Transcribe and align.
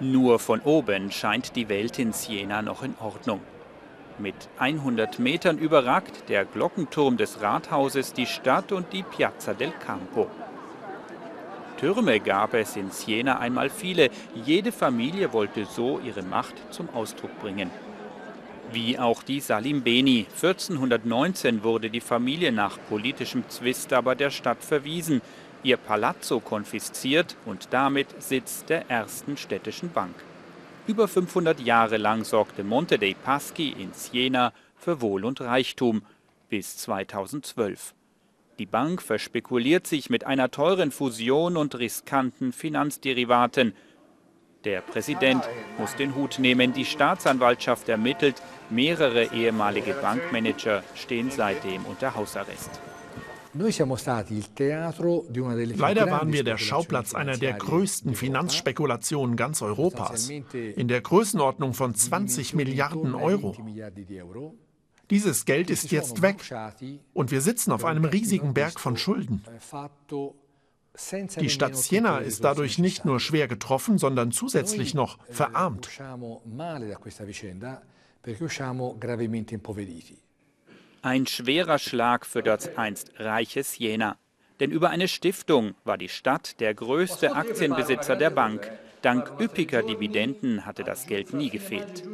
Nur 0.00 0.38
von 0.38 0.60
oben 0.60 1.10
scheint 1.10 1.56
die 1.56 1.68
Welt 1.68 1.98
in 1.98 2.12
Siena 2.12 2.62
noch 2.62 2.84
in 2.84 2.94
Ordnung. 3.00 3.40
Mit 4.18 4.48
100 4.58 5.18
Metern 5.18 5.58
überragt 5.58 6.28
der 6.28 6.44
Glockenturm 6.44 7.16
des 7.16 7.42
Rathauses 7.42 8.12
die 8.12 8.26
Stadt 8.26 8.70
und 8.70 8.92
die 8.92 9.02
Piazza 9.02 9.54
del 9.54 9.72
Campo. 9.72 10.28
Türme 11.78 12.20
gab 12.20 12.54
es 12.54 12.76
in 12.76 12.92
Siena 12.92 13.40
einmal 13.40 13.70
viele. 13.70 14.10
Jede 14.44 14.70
Familie 14.70 15.32
wollte 15.32 15.64
so 15.64 15.98
ihre 15.98 16.22
Macht 16.22 16.54
zum 16.70 16.88
Ausdruck 16.90 17.36
bringen. 17.40 17.70
Wie 18.72 18.98
auch 18.98 19.24
die 19.24 19.40
Salimbeni. 19.40 20.26
1419 20.30 21.64
wurde 21.64 21.90
die 21.90 22.00
Familie 22.00 22.52
nach 22.52 22.78
politischem 22.88 23.48
Zwist 23.48 23.92
aber 23.92 24.14
der 24.14 24.30
Stadt 24.30 24.62
verwiesen 24.62 25.22
ihr 25.62 25.76
Palazzo 25.76 26.40
konfisziert 26.40 27.36
und 27.46 27.68
damit 27.70 28.22
Sitz 28.22 28.64
der 28.64 28.90
ersten 28.90 29.36
städtischen 29.36 29.90
Bank. 29.90 30.14
Über 30.86 31.06
500 31.06 31.60
Jahre 31.60 31.98
lang 31.98 32.24
sorgte 32.24 32.64
Monte 32.64 32.98
dei 32.98 33.14
Paschi 33.14 33.70
in 33.70 33.92
Siena 33.92 34.52
für 34.76 35.00
Wohl 35.00 35.24
und 35.24 35.40
Reichtum 35.40 36.02
bis 36.48 36.78
2012. 36.78 37.94
Die 38.58 38.66
Bank 38.66 39.02
verspekuliert 39.02 39.86
sich 39.86 40.10
mit 40.10 40.24
einer 40.24 40.50
teuren 40.50 40.90
Fusion 40.90 41.56
und 41.56 41.78
riskanten 41.78 42.52
Finanzderivaten. 42.52 43.74
Der 44.64 44.80
Präsident 44.80 45.48
muss 45.78 45.94
den 45.94 46.16
Hut 46.16 46.38
nehmen. 46.40 46.72
Die 46.72 46.84
Staatsanwaltschaft 46.84 47.88
ermittelt. 47.88 48.42
Mehrere 48.70 49.32
ehemalige 49.32 49.94
Bankmanager 49.94 50.82
stehen 50.94 51.30
seitdem 51.30 51.84
unter 51.84 52.16
Hausarrest. 52.16 52.80
Leider 55.76 56.10
waren 56.10 56.32
wir 56.32 56.44
der 56.44 56.58
Schauplatz 56.58 57.14
einer 57.14 57.36
der 57.36 57.54
größten 57.54 58.14
Finanzspekulationen 58.14 59.36
ganz 59.36 59.62
Europas, 59.62 60.28
in 60.28 60.88
der 60.88 61.00
Größenordnung 61.00 61.74
von 61.74 61.94
20 61.94 62.54
Milliarden 62.54 63.14
Euro. 63.14 63.56
Dieses 65.10 65.44
Geld 65.44 65.70
ist 65.70 65.90
jetzt 65.90 66.22
weg 66.22 66.36
und 67.14 67.30
wir 67.30 67.40
sitzen 67.40 67.72
auf 67.72 67.84
einem 67.84 68.04
riesigen 68.04 68.54
Berg 68.54 68.78
von 68.78 68.96
Schulden. 68.96 69.42
Die 71.40 71.50
Stadt 71.50 71.76
Siena 71.76 72.18
ist 72.18 72.44
dadurch 72.44 72.78
nicht 72.78 73.04
nur 73.04 73.20
schwer 73.20 73.48
getroffen, 73.48 73.98
sondern 73.98 74.32
zusätzlich 74.32 74.94
noch 74.94 75.18
verarmt. 75.30 75.88
Ein 81.08 81.26
schwerer 81.26 81.78
Schlag 81.78 82.26
für 82.26 82.42
das 82.42 82.76
einst 82.76 83.12
reiches 83.18 83.78
Jena. 83.78 84.18
Denn 84.60 84.70
über 84.70 84.90
eine 84.90 85.08
Stiftung 85.08 85.74
war 85.82 85.96
die 85.96 86.10
Stadt 86.10 86.60
der 86.60 86.74
größte 86.74 87.34
Aktienbesitzer 87.34 88.14
der 88.14 88.28
Bank. 88.28 88.70
Dank 89.00 89.32
üppiger 89.40 89.82
Dividenden 89.82 90.66
hatte 90.66 90.84
das 90.84 91.06
Geld 91.06 91.32
nie 91.32 91.48
gefehlt. 91.48 92.04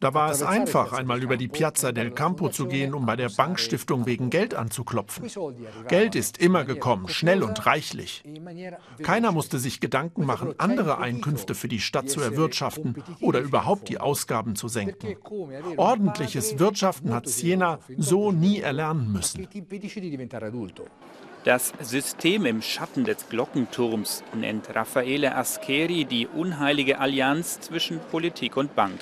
Da 0.00 0.14
war 0.14 0.30
es 0.30 0.42
einfach, 0.42 0.94
einmal 0.94 1.22
über 1.22 1.36
die 1.36 1.48
Piazza 1.48 1.92
del 1.92 2.10
Campo 2.10 2.48
zu 2.48 2.66
gehen, 2.66 2.94
um 2.94 3.04
bei 3.04 3.16
der 3.16 3.28
Bankstiftung 3.28 4.06
wegen 4.06 4.30
Geld 4.30 4.54
anzuklopfen. 4.54 5.30
Geld 5.88 6.14
ist 6.14 6.38
immer 6.38 6.64
gekommen, 6.64 7.08
schnell 7.08 7.42
und 7.42 7.66
reichlich. 7.66 8.24
Keiner 9.02 9.30
musste 9.30 9.58
sich 9.58 9.78
Gedanken 9.80 10.24
machen, 10.24 10.54
andere 10.56 10.98
Einkünfte 10.98 11.54
für 11.54 11.68
die 11.68 11.80
Stadt 11.80 12.08
zu 12.08 12.22
erwirtschaften 12.22 13.02
oder 13.20 13.40
überhaupt 13.40 13.90
die 13.90 14.00
Ausgaben 14.00 14.56
zu 14.56 14.68
senken. 14.68 15.16
Ordentliches 15.76 16.58
Wirtschaften 16.58 17.12
hat 17.12 17.28
Siena 17.28 17.78
so 17.98 18.32
nie 18.32 18.60
erlernen 18.60 19.12
müssen. 19.12 19.46
Das 21.44 21.72
System 21.80 22.46
im 22.46 22.62
Schatten 22.62 23.04
des 23.04 23.28
Glockenturms 23.28 24.22
nennt 24.34 24.74
Raffaele 24.74 25.36
Ascheri 25.36 26.04
die 26.06 26.26
unheilige 26.26 26.98
Allianz 26.98 27.60
zwischen 27.60 27.98
Politik 28.10 28.56
und 28.56 28.74
Bank. 28.74 29.00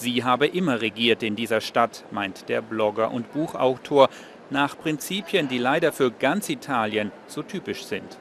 Sie 0.00 0.24
habe 0.24 0.46
immer 0.46 0.80
regiert 0.80 1.22
in 1.22 1.36
dieser 1.36 1.60
Stadt, 1.60 2.06
meint 2.10 2.48
der 2.48 2.62
Blogger 2.62 3.10
und 3.10 3.34
Buchautor, 3.34 4.08
nach 4.48 4.78
Prinzipien, 4.78 5.46
die 5.46 5.58
leider 5.58 5.92
für 5.92 6.10
ganz 6.10 6.48
Italien 6.48 7.12
so 7.26 7.42
typisch 7.42 7.84
sind. 7.84 8.16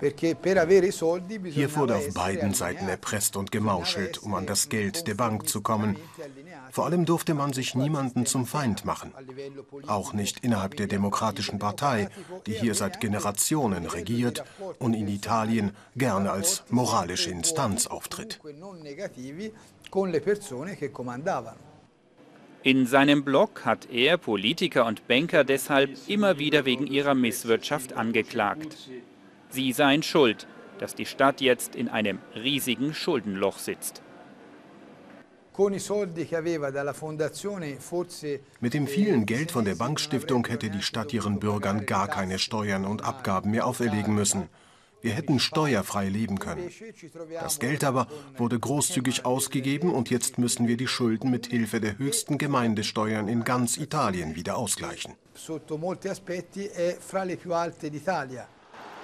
Hier 0.00 1.76
wurde 1.76 1.96
auf 1.96 2.14
beiden 2.14 2.54
Seiten 2.54 2.88
erpresst 2.88 3.36
und 3.36 3.50
gemauschelt, 3.50 4.18
um 4.18 4.34
an 4.34 4.46
das 4.46 4.68
Geld 4.68 5.08
der 5.08 5.14
Bank 5.14 5.48
zu 5.48 5.60
kommen. 5.60 5.96
Vor 6.70 6.86
allem 6.86 7.04
durfte 7.04 7.34
man 7.34 7.52
sich 7.52 7.74
niemanden 7.74 8.26
zum 8.26 8.46
Feind 8.46 8.84
machen. 8.84 9.12
Auch 9.86 10.12
nicht 10.12 10.44
innerhalb 10.44 10.76
der 10.76 10.86
Demokratischen 10.86 11.58
Partei, 11.58 12.08
die 12.46 12.52
hier 12.52 12.74
seit 12.74 13.00
Generationen 13.00 13.86
regiert 13.86 14.44
und 14.78 14.94
in 14.94 15.08
Italien 15.08 15.72
gerne 15.96 16.30
als 16.30 16.62
moralische 16.68 17.30
Instanz 17.30 17.86
auftritt. 17.86 18.40
In 22.62 22.86
seinem 22.86 23.24
Blog 23.24 23.64
hat 23.64 23.88
er 23.90 24.18
Politiker 24.18 24.86
und 24.86 25.08
Banker 25.08 25.44
deshalb 25.44 25.90
immer 26.06 26.38
wieder 26.38 26.64
wegen 26.64 26.86
ihrer 26.86 27.14
Misswirtschaft 27.14 27.94
angeklagt. 27.94 28.76
Sie 29.50 29.72
seien 29.72 30.02
schuld, 30.02 30.46
dass 30.78 30.94
die 30.94 31.06
Stadt 31.06 31.40
jetzt 31.40 31.74
in 31.74 31.88
einem 31.88 32.18
riesigen 32.34 32.94
Schuldenloch 32.94 33.58
sitzt. 33.58 34.02
Mit 38.60 38.74
dem 38.74 38.86
vielen 38.86 39.26
Geld 39.26 39.50
von 39.50 39.64
der 39.64 39.74
Bankstiftung 39.74 40.46
hätte 40.46 40.70
die 40.70 40.82
Stadt 40.82 41.12
ihren 41.12 41.40
Bürgern 41.40 41.84
gar 41.84 42.06
keine 42.06 42.38
Steuern 42.38 42.84
und 42.84 43.04
Abgaben 43.04 43.50
mehr 43.50 43.66
auferlegen 43.66 44.14
müssen. 44.14 44.48
Wir 45.00 45.12
hätten 45.12 45.38
steuerfrei 45.38 46.08
leben 46.08 46.38
können. 46.38 46.70
Das 47.40 47.58
Geld 47.58 47.84
aber 47.84 48.08
wurde 48.36 48.58
großzügig 48.58 49.24
ausgegeben 49.24 49.92
und 49.92 50.10
jetzt 50.10 50.38
müssen 50.38 50.68
wir 50.68 50.76
die 50.76 50.88
Schulden 50.88 51.30
mit 51.30 51.46
Hilfe 51.46 51.80
der 51.80 51.98
höchsten 51.98 52.38
Gemeindesteuern 52.38 53.28
in 53.28 53.44
ganz 53.44 53.76
Italien 53.78 54.36
wieder 54.36 54.56
ausgleichen. 54.56 55.14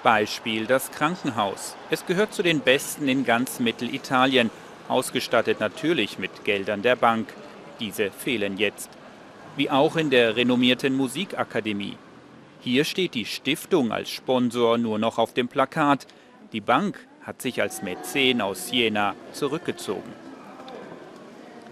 Beispiel 0.05 0.67
das 0.67 0.91
Krankenhaus. 0.91 1.75
Es 1.89 2.05
gehört 2.05 2.31
zu 2.31 2.43
den 2.43 2.59
besten 2.59 3.07
in 3.07 3.25
ganz 3.25 3.59
Mittelitalien 3.59 4.51
ausgestattet 4.87 5.59
natürlich 5.59 6.19
mit 6.19 6.45
Geldern 6.45 6.83
der 6.83 6.95
Bank. 6.95 7.33
Diese 7.79 8.11
fehlen 8.11 8.59
jetzt. 8.59 8.91
Wie 9.57 9.71
auch 9.71 9.95
in 9.95 10.11
der 10.11 10.35
renommierten 10.35 10.95
Musikakademie. 10.95 11.97
Hier 12.61 12.83
steht 12.83 13.15
die 13.15 13.25
Stiftung 13.25 13.91
als 13.91 14.11
Sponsor 14.11 14.77
nur 14.77 14.99
noch 14.99 15.17
auf 15.17 15.33
dem 15.33 15.47
Plakat. 15.47 16.05
Die 16.53 16.61
Bank 16.61 16.99
hat 17.23 17.41
sich 17.41 17.59
als 17.59 17.81
Mäzen 17.81 18.41
aus 18.41 18.67
Siena 18.67 19.15
zurückgezogen. 19.33 20.13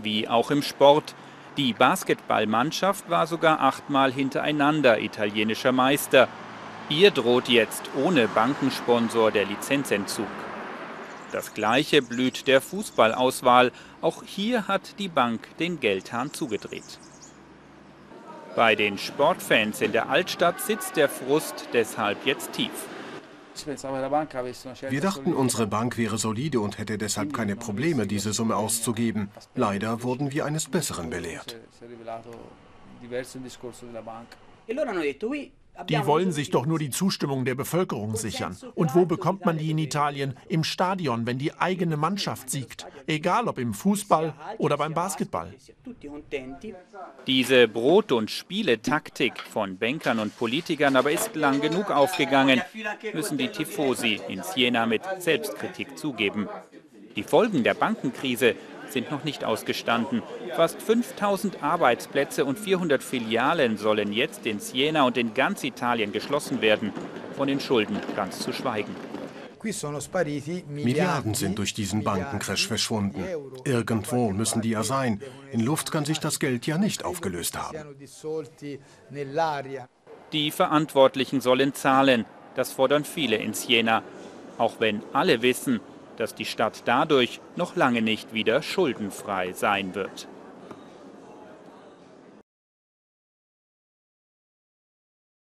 Wie 0.01 0.27
auch 0.27 0.49
im 0.49 0.63
Sport. 0.63 1.13
Die 1.55 1.73
Basketballmannschaft 1.73 3.11
war 3.11 3.27
sogar 3.27 3.61
achtmal 3.61 4.11
hintereinander 4.11 4.99
italienischer 4.99 5.72
Meister. 5.72 6.27
Ihr 6.93 7.09
droht 7.09 7.49
jetzt 7.49 7.89
ohne 7.95 8.27
Bankensponsor 8.27 9.31
der 9.31 9.45
Lizenzentzug. 9.45 10.27
Das 11.31 11.55
gleiche 11.55 12.03
blüht 12.03 12.45
der 12.45 12.61
Fußballauswahl. 12.61 13.71
Auch 14.01 14.21
hier 14.23 14.67
hat 14.67 14.99
die 14.99 15.07
Bank 15.07 15.57
den 15.57 15.79
Geldhahn 15.79 16.31
zugedreht. 16.33 16.99
Bei 18.55 18.75
den 18.75 18.99
Sportfans 18.99 19.81
in 19.81 19.91
der 19.91 20.09
Altstadt 20.09 20.61
sitzt 20.61 20.95
der 20.95 21.09
Frust 21.09 21.69
deshalb 21.73 22.27
jetzt 22.27 22.53
tief. 22.53 22.69
Wir 24.89 25.01
dachten, 25.01 25.33
unsere 25.33 25.65
Bank 25.65 25.97
wäre 25.97 26.19
solide 26.19 26.59
und 26.59 26.77
hätte 26.77 26.99
deshalb 26.99 27.33
keine 27.33 27.55
Probleme, 27.55 28.05
diese 28.05 28.33
Summe 28.33 28.55
auszugeben. 28.55 29.31
Leider 29.55 30.03
wurden 30.03 30.31
wir 30.31 30.45
eines 30.45 30.69
Besseren 30.69 31.09
belehrt. 31.09 31.57
Die 35.90 36.05
wollen 36.05 36.31
sich 36.31 36.52
doch 36.52 36.66
nur 36.66 36.78
die 36.78 36.91
Zustimmung 36.91 37.46
der 37.46 37.55
Bevölkerung 37.55 38.16
sichern. 38.16 38.55
Und 38.75 38.93
wo 38.93 39.05
bekommt 39.05 39.46
man 39.46 39.58
die 39.58 39.72
in 39.72 39.78
Italien? 39.79 40.35
Im 40.47 40.64
Stadion, 40.64 41.25
wenn 41.25 41.40
die 41.40 41.53
eigene 41.53 41.97
Mannschaft 41.97 42.49
siegt. 42.49 42.85
Egal 43.08 43.47
ob 43.47 43.58
im 43.58 43.73
Fußball 43.73 44.34
oder 44.59 44.78
beim 44.78 44.93
Basketball. 44.93 45.53
Diese 47.25 47.67
Brot- 47.67 48.11
und 48.11 48.29
Spieletaktik 48.29 49.40
von 49.40 49.78
Bankern 49.78 50.20
und 50.20 50.37
Politikern 50.37 50.96
aber 50.96 51.11
ist 51.11 51.35
lang 51.35 51.59
genug 51.59 51.90
aufgegangen, 51.90 52.61
müssen 53.14 53.37
die 53.37 53.49
Tifosi 53.49 54.22
in 54.28 54.43
Siena 54.43 54.85
mit 54.85 55.02
Selbstkritik 55.20 55.97
zugeben. 55.97 56.47
Die 57.16 57.23
Folgen 57.23 57.64
der 57.64 57.73
Bankenkrise 57.75 58.55
sind 58.90 59.12
noch 59.12 59.24
nicht 59.24 59.44
ausgestanden. 59.44 60.22
Fast 60.56 60.82
5000 60.82 61.64
Arbeitsplätze 61.64 62.46
und 62.46 62.59
400 62.59 63.03
Filialen 63.03 63.78
sollen 63.78 64.14
jetzt 64.14 64.46
in 64.46 64.59
Siena 64.59 65.03
und 65.03 65.18
in 65.18 65.34
ganz 65.34 65.64
Italien 65.64 66.12
geschlossen 66.12 66.62
werden, 66.62 66.91
von 67.35 67.47
den 67.47 67.59
Schulden 67.59 67.97
ganz 68.16 68.40
zu 68.40 68.53
schweigen. 68.53 68.96
Milliarden 70.68 71.34
sind 71.34 71.58
durch 71.58 71.74
diesen 71.74 72.03
Bankencrash 72.03 72.68
verschwunden. 72.68 73.24
Irgendwo 73.64 74.32
müssen 74.32 74.62
die 74.62 74.72
ja 74.72 74.84
sein. 74.84 75.22
In 75.52 75.62
Luft 75.62 75.91
kann 75.91 76.03
sich 76.03 76.20
das 76.20 76.40
Geld 76.40 76.68
ja 76.68 76.78
nicht 76.78 77.06
aufgelöst 77.06 77.58
haben. 77.58 77.96
Die 80.34 80.52
Verantwortlichen 80.52 81.41
sollen 81.41 81.74
zahlen. 81.74 82.26
Das 82.56 82.72
fordern 82.72 83.06
viele 83.06 83.38
in 83.38 83.53
Siena, 83.53 84.03
auch 84.58 84.80
wenn 84.80 85.02
alle 85.14 85.41
wissen, 85.41 85.80
dass 86.17 86.35
die 86.35 86.45
Stadt 86.45 86.83
dadurch 86.85 87.39
noch 87.55 87.75
lange 87.75 88.01
nicht 88.01 88.33
wieder 88.33 88.61
schuldenfrei 88.61 89.53
sein 89.53 89.95
wird. 89.95 90.27